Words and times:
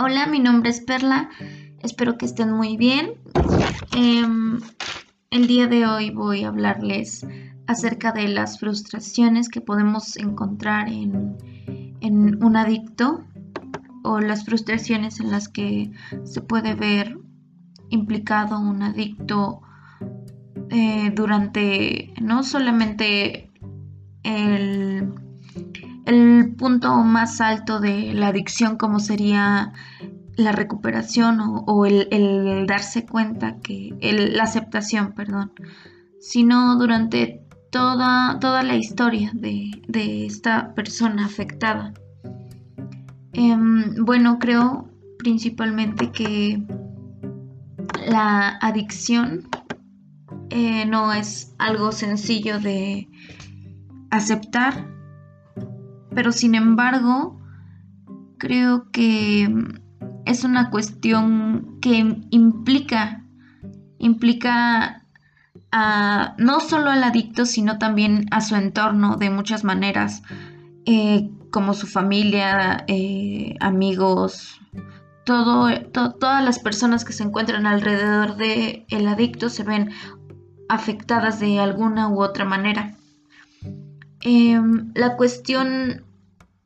Hola, 0.00 0.26
mi 0.26 0.38
nombre 0.38 0.70
es 0.70 0.80
Perla. 0.80 1.28
Espero 1.82 2.16
que 2.16 2.24
estén 2.24 2.52
muy 2.52 2.76
bien. 2.76 3.14
Em, 3.96 4.60
el 5.30 5.48
día 5.48 5.66
de 5.66 5.86
hoy 5.86 6.10
voy 6.10 6.44
a 6.44 6.48
hablarles 6.48 7.26
acerca 7.66 8.12
de 8.12 8.28
las 8.28 8.60
frustraciones 8.60 9.48
que 9.48 9.60
podemos 9.60 10.16
encontrar 10.16 10.88
en, 10.88 11.36
un 12.00 12.56
adicto 12.56 13.24
o 14.04 14.20
las 14.20 14.44
frustraciones 14.44 15.18
en 15.18 15.32
las 15.32 15.48
que 15.48 15.90
se 16.22 16.42
puede 16.42 16.76
ver 16.76 17.18
implicado 17.88 18.60
un 18.60 18.84
adicto 18.84 19.62
eh, 20.70 21.10
durante 21.12 22.14
no 22.20 22.44
solamente 22.44 23.50
el 24.22 25.12
el 26.08 26.54
punto 26.56 26.94
más 27.04 27.40
alto 27.42 27.80
de 27.80 28.14
la 28.14 28.28
adicción 28.28 28.78
como 28.78 28.98
sería 28.98 29.74
la 30.36 30.52
recuperación 30.52 31.38
o, 31.40 31.84
el, 31.84 32.64
darse 32.66 33.04
cuenta 33.04 33.58
que 33.58 33.94
la 34.00 34.44
aceptación, 34.44 35.12
perdón, 35.12 35.52
sino 36.18 36.76
durante 36.76 37.42
toda, 37.70 38.38
toda 38.40 38.62
la 38.62 38.76
historia 38.76 39.32
de, 39.34 39.82
esta 40.24 40.72
persona 40.74 41.26
afectada. 41.26 41.92
Em, 43.34 43.94
bueno, 44.04 44.38
creo 44.38 44.88
principalmente 45.18 46.10
que 46.10 46.62
la 48.08 48.56
adicción 48.62 49.46
eh, 50.48 50.86
no 50.86 51.12
es 51.12 51.54
algo 51.58 51.92
sencillo 51.92 52.60
de 52.60 53.08
aceptar 54.10 54.97
pero 56.14 56.32
sin 56.32 56.54
embargo 56.54 57.40
creo 58.38 58.90
que 58.90 59.48
es 60.24 60.44
una 60.44 60.70
cuestión 60.70 61.78
que 61.80 62.22
implica, 62.30 63.24
implica 63.98 65.04
no 66.38 66.60
solo 66.60 66.90
al 66.90 67.04
adicto, 67.04 67.44
sino 67.46 67.78
también 67.78 68.26
a 68.30 68.40
su 68.40 68.56
entorno 68.56 69.16
de 69.16 69.30
muchas 69.30 69.64
maneras, 69.64 70.22
eh, 70.86 71.30
como 71.50 71.74
su 71.74 71.86
familia, 71.86 72.84
eh, 72.88 73.54
amigos, 73.60 74.60
todas 75.24 76.44
las 76.44 76.58
personas 76.58 77.04
que 77.04 77.12
se 77.12 77.22
encuentran 77.22 77.66
alrededor 77.66 78.36
del 78.36 78.86
el 78.88 79.08
adicto 79.08 79.50
se 79.50 79.62
ven 79.62 79.90
afectadas 80.68 81.38
de 81.38 81.60
alguna 81.60 82.08
u 82.08 82.22
otra 82.22 82.44
manera. 82.44 82.96
Em, 84.20 84.90
la 84.94 85.16
cuestión 85.16 86.04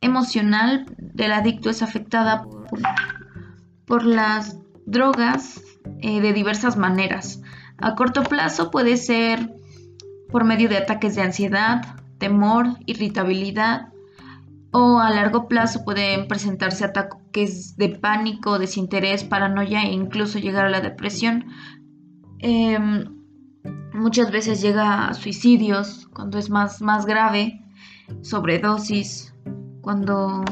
emocional 0.02 0.84
del 0.98 1.32
adicto 1.32 1.70
es 1.70 1.82
afectada 1.82 2.44
por, 3.86 4.04
las 4.04 4.58
drogas 4.86 5.62
eh, 6.00 6.20
de 6.20 6.32
diversas 6.32 6.76
maneras. 6.76 7.40
A 7.78 7.94
corto 7.94 8.22
plazo 8.22 8.70
puede 8.70 8.96
ser 8.96 9.54
por 10.30 10.44
medio 10.44 10.68
de 10.68 10.78
ataques 10.78 11.14
de 11.14 11.22
ansiedad, 11.22 11.82
temor, 12.18 12.78
irritabilidad, 12.86 13.92
o 14.72 14.98
a 14.98 15.10
largo 15.10 15.48
plazo 15.48 15.84
pueden 15.84 16.26
presentarse 16.26 16.84
ataques 16.84 17.76
de 17.76 17.90
pánico, 17.90 18.58
desinterés, 18.58 19.22
paranoia 19.22 19.82
e 19.82 19.92
incluso 19.92 20.38
llegar 20.38 20.64
a 20.64 20.70
la 20.70 20.80
depresión. 20.80 21.46
Em, 22.38 23.04
muchas 23.92 24.30
veces 24.32 24.62
llega 24.62 25.08
a 25.08 25.14
suicidios 25.14 26.08
cuando 26.14 26.38
es 26.38 26.48
más, 26.48 26.80
más 26.80 27.04
grave, 27.04 27.60
sobredosis, 28.22 29.31
cuando 29.82 30.44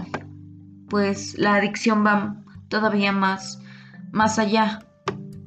pues 0.91 1.39
la 1.39 1.55
adicción 1.55 2.05
va 2.05 2.37
todavía 2.69 3.13
más, 3.13 3.61
más 4.13 4.39
allá. 4.39 4.81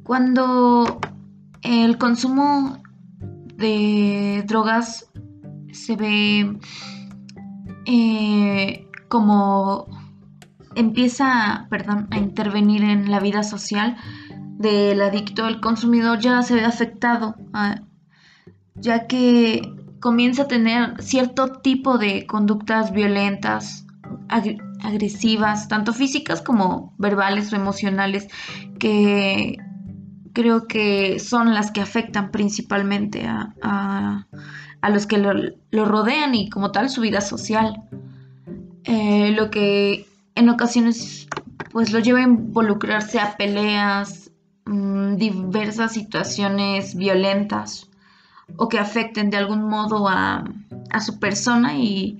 Cuando 0.02 1.00
el 1.62 1.98
consumo 1.98 2.82
de 3.56 4.42
drogas 4.46 5.10
se 5.72 5.96
ve 5.96 6.58
eh, 7.86 8.88
como 9.08 9.86
empieza 10.74 11.66
perdón, 11.70 12.08
a 12.10 12.18
intervenir 12.18 12.82
en 12.82 13.10
la 13.10 13.20
vida 13.20 13.42
social 13.42 13.96
del 14.58 15.00
adicto, 15.02 15.46
el 15.46 15.60
consumidor 15.60 16.18
ya 16.20 16.42
se 16.42 16.54
ve 16.54 16.64
afectado, 16.64 17.36
ah, 17.52 17.82
ya 18.74 19.06
que 19.06 19.62
comienza 20.04 20.42
a 20.42 20.48
tener 20.48 21.02
cierto 21.02 21.50
tipo 21.62 21.96
de 21.96 22.26
conductas 22.26 22.92
violentas, 22.92 23.86
agresivas, 24.82 25.66
tanto 25.68 25.94
físicas 25.94 26.42
como 26.42 26.92
verbales 26.98 27.50
o 27.50 27.56
emocionales, 27.56 28.28
que 28.78 29.56
creo 30.34 30.66
que 30.66 31.18
son 31.18 31.54
las 31.54 31.70
que 31.70 31.80
afectan 31.80 32.32
principalmente 32.32 33.26
a, 33.26 34.26
los 34.92 35.06
que 35.06 35.16
lo, 35.16 35.86
rodean 35.86 36.34
y 36.34 36.50
como 36.50 36.70
tal 36.70 36.90
su 36.90 37.00
vida 37.00 37.22
social. 37.22 37.84
Eh, 38.84 39.32
lo 39.34 39.50
que 39.50 40.06
en 40.34 40.50
ocasiones 40.50 41.28
pues 41.72 41.92
lo 41.92 41.98
lleva 42.00 42.18
a 42.18 42.24
involucrarse 42.24 43.20
a 43.20 43.38
peleas, 43.38 44.30
mm, 44.66 45.16
diversas 45.16 45.94
situaciones 45.94 46.94
violentas 46.94 47.88
o 48.56 48.68
que 48.68 48.78
afecten 48.78 49.30
de 49.30 49.36
algún 49.36 49.68
modo 49.68 50.08
a, 50.08 50.44
su 51.04 51.18
persona 51.18 51.74
y, 51.76 52.18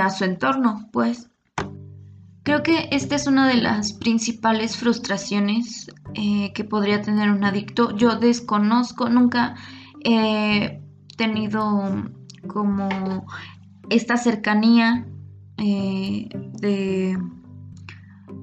a 0.00 0.10
su 0.10 0.24
entorno, 0.24 0.88
pues. 0.92 1.28
Creo 2.42 2.62
que 2.62 2.88
esta 2.90 3.14
es 3.16 3.26
una 3.26 3.48
de 3.48 3.56
las 3.56 3.94
principales 3.94 4.76
frustraciones 4.76 5.90
eh, 6.14 6.52
que 6.52 6.64
podría 6.64 7.00
tener 7.00 7.30
un 7.30 7.42
adicto. 7.44 7.96
Yo 7.96 8.16
desconozco, 8.16 9.08
nunca 9.08 9.54
he 10.04 10.82
tenido 11.16 12.04
como 12.46 13.26
esta 13.88 14.16
cercanía 14.16 15.06
eh, 15.56 16.28
de, 16.60 17.18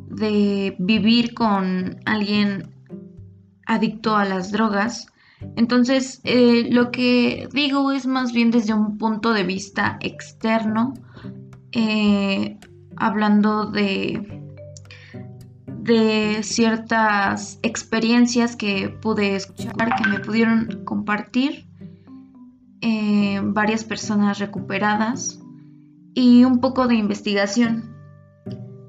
de 0.08 0.76
vivir 0.80 1.34
con 1.34 2.00
alguien 2.06 2.72
adicto 3.68 4.16
a 4.16 4.26
las 4.26 4.52
drogas. 4.52 5.08
Entonces, 5.56 6.22
eh, 6.24 6.68
lo 6.72 6.92
que 6.92 7.50
digo 7.54 7.92
es 7.92 8.06
más 8.06 8.32
bien 8.32 8.52
desde 8.52 8.74
un 8.74 8.98
punto 8.98 9.34
de 9.34 9.44
vista 9.44 9.98
externo, 10.02 10.94
eh, 11.72 12.58
hablando 12.96 13.66
de, 13.66 14.42
de 15.68 16.44
ciertas 16.44 17.60
experiencias 17.64 18.56
que 18.56 18.90
pude 18.90 19.36
escuchar, 19.36 19.96
que 19.96 20.10
me 20.10 20.20
pudieron 20.20 20.84
compartir 20.86 21.68
eh, 22.82 23.42
varias 23.44 23.84
personas 23.84 24.40
recuperadas 24.40 25.40
y 26.14 26.44
un 26.44 26.60
poco 26.60 26.88
de 26.88 26.96
investigación 26.96 27.96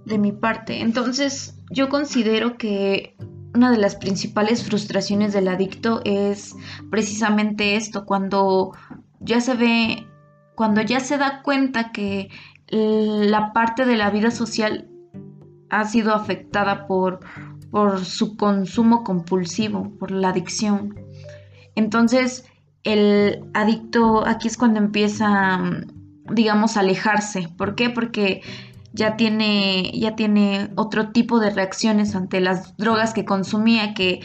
de 0.06 0.18
mi 0.18 0.32
parte. 0.32 0.80
Entonces, 0.80 1.58
yo 1.70 1.88
considero 1.88 2.56
que 2.56 3.16
una 3.54 3.70
de 3.70 3.78
las 3.78 3.96
principales 3.96 4.64
frustraciones 4.64 5.32
del 5.32 5.48
adicto 5.48 6.00
es 6.04 6.54
precisamente 6.90 7.76
esto, 7.76 8.06
cuando 8.06 8.72
ya 9.20 9.40
se 9.40 9.54
ve, 9.54 10.06
cuando 10.54 10.80
ya 10.80 11.00
se 11.00 11.18
da 11.18 11.42
cuenta 11.42 11.92
que 11.92 12.30
la 12.68 13.52
parte 13.52 13.84
de 13.84 13.96
la 13.96 14.10
vida 14.10 14.30
social 14.30 14.88
ha 15.68 15.84
sido 15.84 16.14
afectada 16.14 16.86
por, 16.86 17.20
por 17.70 18.04
su 18.04 18.36
consumo 18.36 19.04
compulsivo, 19.04 19.90
por 19.98 20.10
la 20.10 20.30
adicción. 20.30 20.94
Entonces, 21.74 22.46
el 22.84 23.44
adicto 23.54 24.26
aquí 24.26 24.48
es 24.48 24.56
cuando 24.56 24.78
empieza, 24.78 25.60
digamos, 26.30 26.76
a 26.76 26.80
alejarse. 26.80 27.48
¿Por 27.56 27.74
qué? 27.74 27.90
Porque 27.90 28.42
ya 28.92 29.16
tiene, 29.16 29.90
ya 29.94 30.16
tiene 30.16 30.70
otro 30.76 31.10
tipo 31.12 31.40
de 31.40 31.50
reacciones 31.50 32.14
ante 32.14 32.40
las 32.40 32.76
drogas 32.76 33.14
que 33.14 33.24
consumía 33.24 33.94
que, 33.94 34.20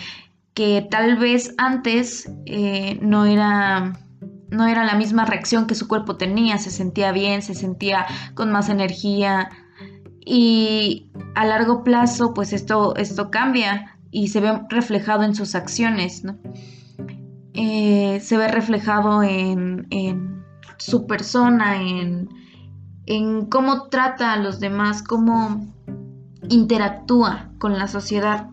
que 0.54 0.88
tal 0.90 1.18
vez 1.18 1.54
antes 1.58 2.32
eh, 2.46 3.00
no 3.02 3.26
era 3.26 3.94
no 4.50 4.66
era 4.66 4.86
la 4.86 4.96
misma 4.96 5.26
reacción 5.26 5.68
que 5.68 5.76
su 5.76 5.88
cuerpo 5.88 6.16
tenía, 6.16 6.58
se 6.58 6.72
sentía 6.72 7.12
bien, 7.12 7.42
se 7.42 7.54
sentía 7.54 8.06
con 8.34 8.52
más 8.52 8.70
energía. 8.70 9.50
Y 10.26 11.10
a 11.36 11.46
largo 11.46 11.84
plazo 11.84 12.34
pues 12.34 12.54
esto, 12.54 12.96
esto 12.96 13.30
cambia 13.30 13.98
y 14.12 14.30
se 14.30 14.40
ve 14.40 14.62
reflejado 14.70 15.24
en 15.24 15.36
sus 15.36 15.56
acciones, 15.56 16.24
eh, 17.54 18.20
se 18.22 18.38
ve 18.38 18.48
reflejado 18.48 19.24
en, 19.24 19.88
en 19.90 20.44
su 20.78 21.08
persona, 21.08 21.82
en, 21.82 22.30
en 23.08 23.46
cómo 23.46 23.88
trata 23.90 24.34
a 24.34 24.38
los 24.38 24.60
demás, 24.60 25.02
cómo 25.02 25.74
interactúa 26.50 27.50
con 27.58 27.78
la 27.78 27.88
sociedad. 27.88 28.50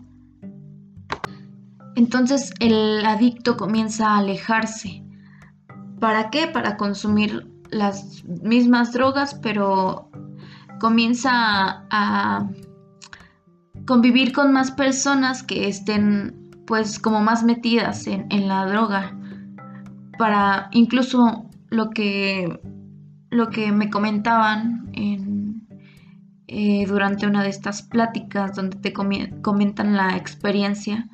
Entonces 1.95 2.53
el 2.59 3.05
adicto 3.05 3.57
comienza 3.57 4.11
a 4.11 4.17
alejarse. 4.17 5.03
¿Para 5.99 6.29
qué? 6.29 6.47
Para 6.47 6.77
consumir 6.77 7.51
las 7.69 8.23
mismas 8.25 8.91
drogas, 8.91 9.35
pero 9.35 10.09
comienza 10.79 11.85
a, 11.89 12.49
convivir 13.85 14.33
con 14.33 14.51
más 14.51 14.71
personas 14.71 15.43
que 15.43 15.67
estén 15.67 16.51
pues 16.65 16.99
como 16.99 17.21
más 17.21 17.43
metidas 17.43 18.07
en, 18.07 18.47
la 18.47 18.65
droga 18.65 19.15
para 20.17 20.69
incluso 20.71 21.45
lo 21.69 21.91
que 21.91 22.59
lo 23.35 23.49
que 23.49 23.71
me 23.71 23.89
comentaban 23.89 24.89
en, 24.93 25.67
eh, 26.47 26.85
durante 26.87 27.27
una 27.27 27.43
de 27.43 27.49
estas 27.49 27.81
pláticas 27.81 28.55
donde 28.55 28.77
te 28.77 28.93
comentan 28.93 29.95
la 29.95 30.15
experiencia 30.15 31.09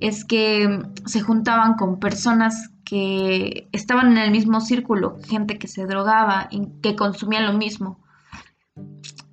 es 0.00 0.24
que 0.24 0.80
se 1.06 1.20
juntaban 1.20 1.74
con 1.74 1.98
personas 1.98 2.70
que 2.84 3.68
estaban 3.72 4.12
en 4.12 4.18
el 4.18 4.30
mismo 4.30 4.60
círculo, 4.60 5.18
gente 5.26 5.58
que 5.58 5.68
se 5.68 5.86
drogaba 5.86 6.48
y 6.50 6.68
que 6.82 6.96
consumía 6.96 7.40
lo 7.40 7.52
mismo. 7.52 7.98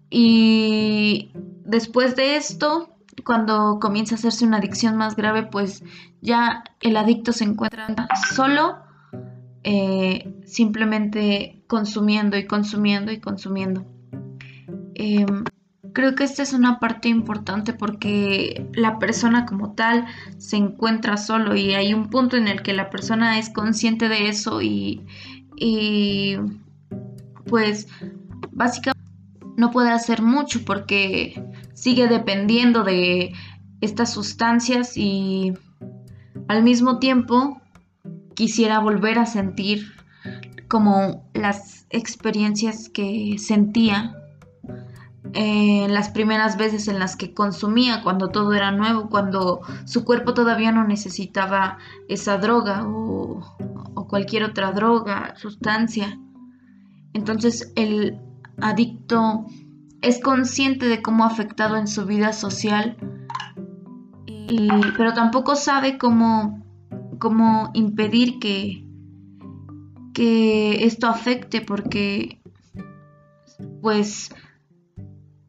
Y 0.09 1.31
después 1.63 2.15
de 2.15 2.37
esto, 2.37 2.95
cuando 3.23 3.79
comienza 3.79 4.15
a 4.15 4.17
hacerse 4.17 4.45
una 4.45 4.57
adicción 4.57 4.97
más 4.97 5.15
grave, 5.15 5.43
pues 5.43 5.83
ya 6.21 6.63
el 6.81 6.97
adicto 6.97 7.33
se 7.33 7.43
encuentra 7.43 7.87
solo, 8.33 8.77
eh, 9.67 10.31
simplemente 10.45 11.63
consumiendo 11.65 12.37
y 12.37 12.45
consumiendo 12.45 13.11
y 13.11 13.19
consumiendo. 13.19 13.83
Em, 14.93 15.43
creo 15.91 16.13
que 16.13 16.23
esta 16.23 16.43
es 16.43 16.53
una 16.53 16.79
parte 16.79 17.09
importante 17.09 17.73
porque 17.73 18.69
la 18.75 18.99
persona 18.99 19.47
como 19.47 19.73
tal 19.73 20.05
se 20.37 20.57
encuentra 20.57 21.17
solo 21.17 21.55
y 21.55 21.73
hay 21.73 21.95
un 21.95 22.11
punto 22.11 22.37
en 22.37 22.47
el 22.47 22.61
que 22.61 22.73
la 22.73 22.91
persona 22.91 23.39
es 23.39 23.49
consciente 23.49 24.07
de 24.07 24.29
eso 24.29 24.61
y, 24.61 25.01
y 25.55 26.35
pues 27.47 27.87
básicamente 28.51 29.03
no 29.57 29.71
puede 29.71 29.89
hacer 29.89 30.21
mucho 30.21 30.63
porque 30.63 31.43
sigue 31.73 32.07
dependiendo 32.07 32.83
de 32.83 33.33
estas 33.81 34.13
sustancias 34.13 34.95
y 34.95 35.53
al 36.47 36.61
mismo 36.61 36.99
tiempo 36.99 37.59
quisiera 38.35 38.79
volver 38.79 39.19
a 39.19 39.25
sentir 39.25 39.93
como 40.67 41.29
las 41.33 41.87
experiencias 41.89 42.89
que 42.89 43.37
sentía 43.37 44.15
en 45.33 45.93
las 45.93 46.09
primeras 46.09 46.57
veces 46.57 46.87
en 46.87 46.99
las 46.99 47.15
que 47.15 47.33
consumía, 47.33 48.03
cuando 48.03 48.29
todo 48.29 48.53
era 48.53 48.71
nuevo, 48.71 49.09
cuando 49.09 49.61
su 49.85 50.05
cuerpo 50.05 50.33
todavía 50.33 50.71
no 50.71 50.85
necesitaba 50.85 51.77
esa 52.07 52.37
droga 52.37 52.87
o, 52.87 53.39
o 53.95 54.07
cualquier 54.07 54.43
otra 54.43 54.71
droga, 54.71 55.33
sustancia. 55.37 56.19
Entonces 57.13 57.71
el 57.75 58.19
adicto 58.61 59.45
es 60.01 60.19
consciente 60.19 60.87
de 60.87 61.01
cómo 61.01 61.23
ha 61.23 61.27
afectado 61.27 61.77
en 61.77 61.87
su 61.87 62.05
vida 62.05 62.31
social, 62.31 62.97
pero 64.97 65.13
tampoco 65.13 65.55
sabe 65.55 65.97
cómo, 65.97 66.64
cómo 67.19 67.71
impedir 67.73 68.39
que, 68.39 68.85
que 70.13 70.85
esto 70.85 71.07
afecte 71.07 71.61
porque 71.61 72.41
pues 73.81 74.33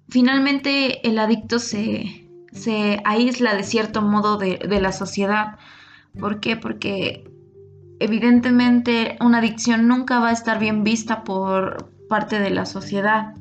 finalmente 0.09 1.07
el 1.09 1.19
adicto 1.19 1.59
se, 1.59 2.29
se 2.53 3.01
aísla 3.05 3.55
de 3.55 3.63
cierto 3.63 4.03
modo 4.03 4.37
de, 4.39 4.59
de, 4.59 4.81
la 4.81 4.93
sociedad. 4.93 5.59
¿Por 6.19 6.41
qué? 6.41 6.57
Porque 6.57 7.31
evidentemente 7.99 9.17
una 9.21 9.39
adicción 9.39 9.89
nunca 9.89 10.21
va 10.21 10.29
a 10.29 10.33
estar 10.33 10.59
bien 10.59 10.85
vista 10.85 11.25
por 11.25 11.91
parte 12.09 12.39
de 12.39 12.51
la 12.51 12.67
sociedad. 12.67 13.35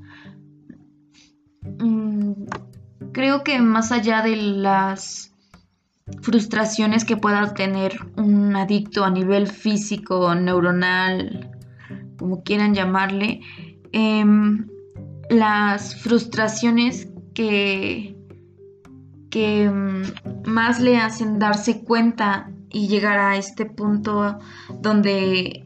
Mm, 1.79 2.45
creo 3.11 3.43
que 3.43 3.59
más 3.59 3.91
allá 3.91 4.21
de 4.21 4.35
las 4.35 5.34
frustraciones 6.21 7.03
que 7.03 7.17
pueda 7.17 7.53
tener 7.53 7.97
un 8.15 8.55
adicto 8.55 9.03
a 9.03 9.09
nivel 9.09 9.47
físico, 9.47 10.33
neuronal, 10.35 11.51
como 12.17 12.43
quieran 12.43 12.73
llamarle, 12.75 13.41
em, 13.91 14.67
las 15.29 15.95
frustraciones 15.95 17.09
que, 17.33 18.15
que 19.29 19.69
mm, 19.69 20.49
más 20.49 20.79
le 20.79 20.97
hacen 20.97 21.39
darse 21.39 21.83
cuenta 21.83 22.51
y 22.69 22.87
llegar 22.87 23.17
a 23.17 23.37
este 23.37 23.65
punto 23.65 24.39
donde 24.81 25.65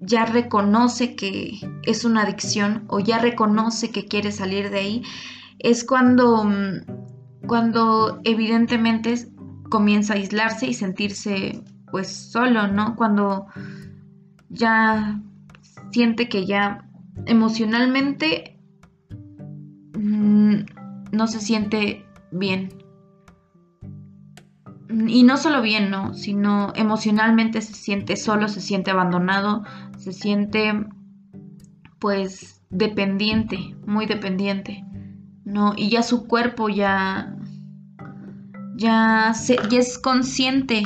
ya 0.00 0.24
reconoce 0.24 1.14
que 1.16 1.58
es 1.82 2.04
una 2.04 2.22
adicción 2.22 2.84
o 2.88 3.00
ya 3.00 3.18
reconoce 3.18 3.90
que 3.90 4.06
quiere 4.06 4.32
salir 4.32 4.70
de 4.70 4.78
ahí, 4.78 5.02
es 5.58 5.84
cuando, 5.84 6.44
mm, 6.44 7.15
cuando 7.46 8.20
evidentemente 8.24 9.28
comienza 9.70 10.14
a 10.14 10.16
aislarse 10.16 10.66
y 10.66 10.74
sentirse 10.74 11.62
pues 11.90 12.08
solo, 12.08 12.68
¿no? 12.68 12.96
Cuando 12.96 13.46
ya 14.48 15.20
siente 15.90 16.28
que 16.28 16.46
ya 16.46 16.88
emocionalmente 17.26 18.58
mm, 19.98 20.56
no 21.12 21.26
se 21.26 21.40
siente 21.40 22.04
bien. 22.30 22.68
Y 24.88 25.24
no 25.24 25.36
solo 25.36 25.62
bien, 25.62 25.90
¿no? 25.90 26.14
Sino 26.14 26.72
emocionalmente 26.74 27.60
se 27.60 27.74
siente 27.74 28.16
solo, 28.16 28.48
se 28.48 28.60
siente 28.60 28.90
abandonado, 28.90 29.64
se 29.98 30.12
siente 30.12 30.72
pues 31.98 32.62
dependiente, 32.70 33.76
muy 33.86 34.06
dependiente, 34.06 34.84
¿no? 35.44 35.74
Y 35.76 35.90
ya 35.90 36.02
su 36.02 36.26
cuerpo 36.26 36.68
ya, 36.68 37.35
ya, 38.76 39.34
se, 39.34 39.58
es 39.72 39.98
consciente, 39.98 40.82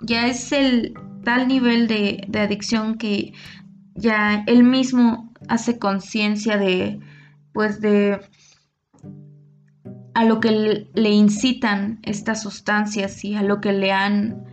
ya 0.00 0.26
es 0.26 0.52
el 0.52 0.94
tal 1.24 1.48
nivel 1.48 1.86
de, 1.88 2.24
de 2.28 2.40
adicción 2.40 2.96
que 2.96 3.32
ya 3.94 4.44
él 4.46 4.64
mismo 4.64 5.32
hace 5.48 5.78
conciencia 5.78 6.56
de, 6.56 7.00
pues 7.52 7.80
de 7.80 8.20
a 10.14 10.24
lo 10.24 10.40
que 10.40 10.88
le 10.92 11.10
incitan 11.10 12.00
estas 12.02 12.42
sustancias 12.42 13.24
y 13.24 13.36
a 13.36 13.42
lo 13.42 13.60
que 13.60 13.72
le 13.72 13.92
han 13.92 14.44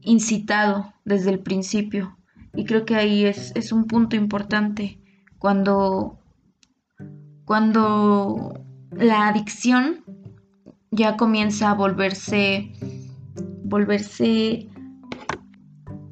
incitado 0.00 0.92
desde 1.04 1.30
el 1.30 1.38
principio. 1.38 2.18
Y 2.54 2.64
creo 2.64 2.84
que 2.84 2.96
ahí 2.96 3.24
es, 3.24 3.72
un 3.72 3.86
punto 3.86 4.16
importante 4.16 4.98
cuando, 5.38 6.18
cuando 7.44 8.64
la 8.90 9.28
adicción 9.28 10.01
ya 10.92 11.16
comienza 11.16 11.70
a 11.70 11.74
volverse, 11.74 12.72
volverse 13.64 14.68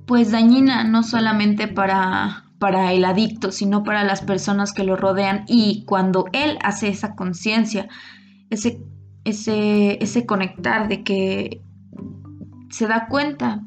pues 0.06 0.32
dañina, 0.32 0.82
no 0.82 1.04
solamente 1.04 1.68
para, 1.68 2.46
para 2.58 2.92
el 2.92 3.04
adicto, 3.04 3.52
sino 3.52 3.84
para 3.84 4.02
las 4.02 4.22
personas 4.22 4.72
que 4.72 4.82
lo 4.82 4.96
rodean. 4.96 5.44
Y 5.46 5.84
cuando 5.84 6.24
él 6.32 6.58
hace 6.64 6.88
esa 6.88 7.14
conciencia, 7.14 7.88
ese, 8.48 8.82
ese, 9.24 10.02
ese 10.02 10.26
conectar 10.26 10.88
de 10.88 11.04
que 11.04 11.62
se 12.70 12.88
da 12.88 13.06
cuenta, 13.06 13.62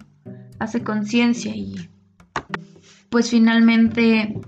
hace 0.59 0.83
conciencia 0.83 1.55
y 1.55 1.89
pues 3.09 3.29
finalmente 3.29 4.41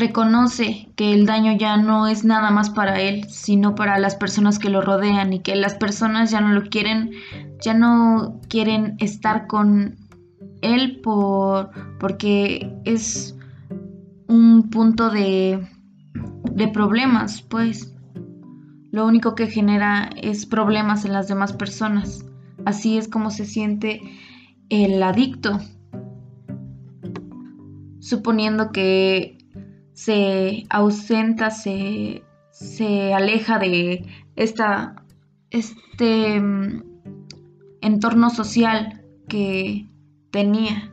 reconoce 0.00 0.88
que 0.96 1.12
el 1.12 1.26
daño 1.26 1.56
ya 1.56 1.76
no 1.76 2.08
es 2.08 2.24
nada 2.24 2.50
más 2.50 2.70
para 2.70 3.00
él, 3.00 3.28
sino 3.28 3.74
para 3.74 3.98
las 3.98 4.16
personas 4.16 4.58
que 4.58 4.70
lo 4.70 4.80
rodean 4.80 5.32
y 5.32 5.40
que 5.40 5.54
las 5.54 5.74
personas 5.74 6.30
ya 6.30 6.40
no 6.40 6.52
lo 6.52 6.62
quieren, 6.62 7.12
ya 7.62 7.74
no 7.74 8.40
quieren 8.48 8.96
estar 8.98 9.46
con 9.46 9.96
él 10.62 11.00
por 11.02 11.70
porque 12.00 12.74
es 12.84 13.36
un 14.26 14.70
punto 14.70 15.10
de 15.10 15.66
de 16.54 16.68
problemas, 16.68 17.42
pues 17.42 17.94
lo 18.90 19.06
único 19.06 19.34
que 19.34 19.46
genera 19.46 20.10
es 20.20 20.46
problemas 20.46 21.04
en 21.04 21.12
las 21.12 21.28
demás 21.28 21.52
personas. 21.52 22.26
Así 22.64 22.98
es 22.98 23.08
como 23.08 23.30
se 23.30 23.46
siente 23.46 24.00
el 24.68 25.02
adicto 25.02 25.58
suponiendo 28.00 28.72
que 28.72 29.38
se 30.00 30.64
ausenta, 30.70 31.50
se, 31.50 32.22
aleja 33.14 33.58
de 33.58 34.06
esta, 34.34 35.04
este 35.50 36.40
mm, 36.40 36.82
entorno 37.82 38.30
social 38.30 39.04
que 39.28 39.90
tenía. 40.30 40.90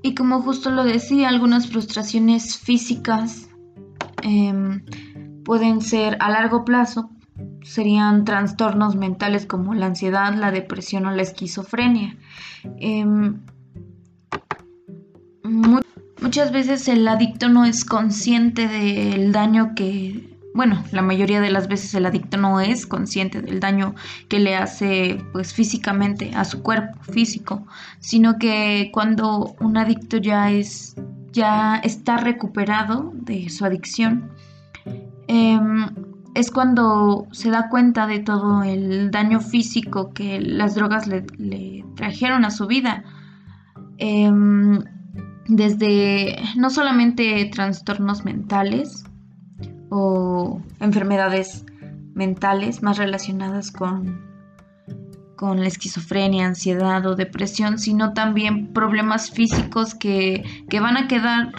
Y 0.00 0.14
como 0.14 0.42
justo 0.42 0.70
lo 0.70 0.84
decía, 0.84 1.28
algunas 1.28 1.70
frustraciones 1.70 2.56
físicas 2.56 3.48
em, 4.22 4.84
pueden 5.44 5.80
ser 5.80 6.18
a 6.20 6.30
largo 6.30 6.64
plazo, 6.64 7.10
serían 7.64 8.24
trastornos 8.24 8.94
mentales 8.94 9.44
como 9.44 9.74
la 9.74 9.86
ansiedad, 9.86 10.32
la 10.34 10.52
depresión 10.52 11.06
o 11.06 11.10
la 11.10 11.22
esquizofrenia. 11.22 12.16
Em, 12.78 13.40
muchas 16.22 16.52
veces 16.52 16.88
el 16.88 17.06
adicto 17.08 17.48
no 17.48 17.64
es 17.64 17.84
consciente 17.84 18.68
del 18.68 19.32
daño 19.32 19.74
que, 19.74 20.38
bueno, 20.54 20.82
la 20.92 21.02
mayoría 21.02 21.40
de 21.40 21.50
las 21.50 21.68
veces 21.68 21.94
el 21.94 22.06
adicto 22.06 22.36
no 22.36 22.60
es 22.60 22.86
consciente 22.86 23.42
del 23.42 23.60
daño 23.60 23.94
que 24.28 24.38
le 24.38 24.56
hace 24.56 25.22
pues 25.32 25.52
físicamente 25.52 26.30
a 26.34 26.44
su 26.44 26.62
cuerpo 26.62 26.98
físico, 27.02 27.66
sino 27.98 28.38
que 28.38 28.90
cuando 28.92 29.54
un 29.60 29.76
adicto 29.76 30.16
ya 30.16 30.50
es 30.50 30.94
ya 31.32 31.76
está 31.76 32.18
recuperado 32.18 33.10
de 33.14 33.48
su 33.48 33.64
adicción, 33.64 34.30
em, 35.28 35.88
es 36.34 36.50
cuando 36.50 37.26
se 37.32 37.50
da 37.50 37.68
cuenta 37.68 38.06
de 38.06 38.20
todo 38.20 38.62
el 38.62 39.10
daño 39.10 39.40
físico 39.40 40.12
que 40.12 40.40
las 40.40 40.74
drogas 40.74 41.06
le, 41.06 41.24
trajeron 41.96 42.44
a 42.44 42.50
su 42.50 42.66
vida. 42.66 43.04
Em, 43.98 44.82
desde 45.48 46.36
no 46.56 46.70
solamente 46.70 47.44
trastornos 47.52 48.24
mentales 48.24 49.04
o 49.90 50.60
enfermedades 50.80 51.64
mentales 52.14 52.82
más 52.82 52.98
relacionadas 52.98 53.70
con, 53.70 54.20
con 55.36 55.60
la 55.60 55.66
esquizofrenia, 55.66 56.46
ansiedad 56.46 57.04
o 57.06 57.16
depresión, 57.16 57.78
sino 57.78 58.12
también 58.12 58.72
problemas 58.72 59.30
físicos 59.30 59.94
que, 59.94 60.44
van 60.80 60.96
a 60.96 61.08
quedar 61.08 61.52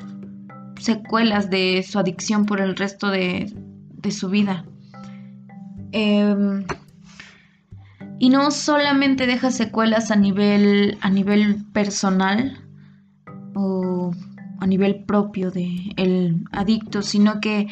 secuelas 0.80 1.50
de 1.50 1.84
su 1.84 2.00
adicción 2.00 2.46
por 2.46 2.62
el 2.62 2.76
resto 2.76 3.10
de, 3.10 3.54
su 4.10 4.30
vida. 4.30 4.66
Em, 5.92 6.66
y 8.20 8.30
no 8.30 8.52
solamente 8.52 9.28
deja 9.28 9.52
secuelas 9.52 10.12
a 10.12 10.16
nivel, 10.16 10.98
a 11.02 11.10
nivel 11.10 11.64
personal, 11.74 12.63
o 13.56 14.12
a 14.60 14.68
nivel 14.68 15.04
propio 15.04 15.52
del 15.52 15.94
el 15.98 16.44
adicto, 16.52 17.02
sino 17.02 17.42
que 17.42 17.68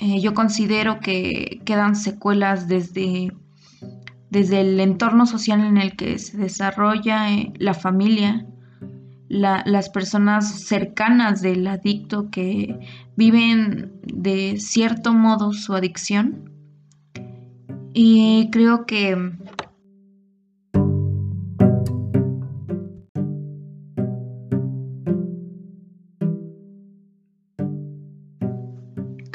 eh, 0.00 0.20
yo 0.20 0.34
considero 0.34 1.00
que 1.00 1.60
quedan 1.64 1.96
secuelas 1.96 2.68
desde, 2.68 3.32
desde 4.30 4.60
el 4.60 4.78
entorno 4.78 5.26
social 5.26 5.64
en 5.64 5.76
el 5.76 5.96
que 5.96 6.18
se 6.18 6.36
desarrolla 6.36 7.32
eh, 7.32 7.52
la 7.58 7.74
familia, 7.74 8.46
las 9.28 9.90
personas 9.90 10.62
cercanas 10.62 11.42
del 11.42 11.66
adicto 11.66 12.30
que 12.30 12.78
viven 13.14 13.92
de 14.02 14.56
cierto 14.58 15.12
modo 15.12 15.52
su 15.52 15.74
adicción. 15.74 16.50
Y 17.92 18.48
creo 18.50 18.86
que 18.86 19.32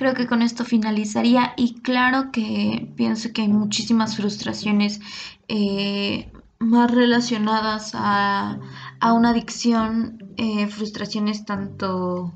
Creo 0.03 0.15
que 0.15 0.27
con 0.27 0.41
esto 0.41 0.65
finalizaría 0.65 1.53
y 1.55 1.75
claro 1.75 2.29
que 2.33 2.91
pienso 2.97 3.31
que 3.31 3.43
hay 3.43 3.47
muchísimas 3.47 4.17
frustraciones 4.17 4.99
eh, 5.47 6.29
más 6.59 6.91
relacionadas 6.91 7.91
a, 7.93 8.59
una 9.01 9.29
adicción, 9.29 10.21
eh, 10.35 10.67
frustraciones 10.67 11.45
tanto 11.45 12.33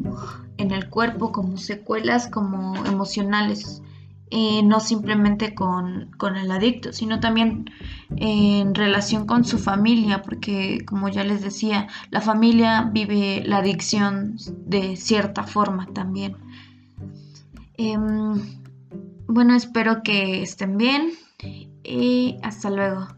en 0.56 0.72
el 0.72 0.90
cuerpo 0.90 1.34
como 1.34 1.58
secuelas 1.58 2.30
como 2.30 2.74
emocionales. 2.86 3.82
Eh, 4.30 4.62
no 4.64 4.80
simplemente 4.80 5.54
con, 5.54 6.12
con, 6.18 6.36
el 6.38 6.52
adicto, 6.52 6.92
sino 6.94 7.20
también 7.22 7.70
en 8.16 8.76
relación 8.76 9.26
con 9.26 9.44
su 9.44 9.58
familia, 9.58 10.22
porque 10.22 10.86
como 10.86 11.08
ya 11.10 11.24
les 11.26 11.42
decía, 11.42 11.88
la 12.12 12.20
familia 12.20 12.90
vive 12.94 13.44
la 13.46 13.58
adicción 13.58 14.38
de 14.66 14.96
cierta 14.96 15.44
forma 15.44 15.88
también. 15.94 16.36
Em, 17.78 18.42
bueno, 19.28 19.56
espero 19.56 20.02
que 20.04 20.42
estén 20.42 20.78
bien 20.78 21.12
y 21.84 22.38
hasta 22.42 22.70
luego. 22.70 23.17